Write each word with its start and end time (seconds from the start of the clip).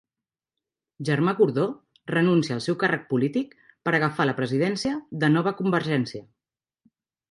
Germà 1.09 1.33
Gordó 1.39 1.65
renuncia 2.15 2.57
al 2.57 2.65
seu 2.69 2.79
càrrec 2.85 3.07
polític 3.13 3.55
per 3.89 3.97
agafar 4.01 4.31
la 4.33 4.39
presidència 4.43 4.99
de 5.25 5.35
Nova 5.39 5.59
convergència 5.65 6.29